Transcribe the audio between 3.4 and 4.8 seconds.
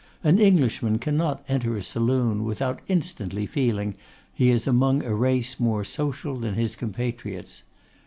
feeling he is